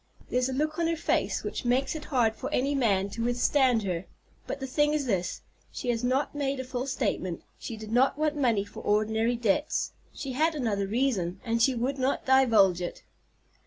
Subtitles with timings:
[0.31, 3.83] There's a look on her face which makes it hard for any man to withstand
[3.83, 4.05] her;
[4.47, 8.17] but the thing is this: she has not made a full statement; she did not
[8.17, 13.03] want money for ordinary debts; she had another reason, and she would not divulge it.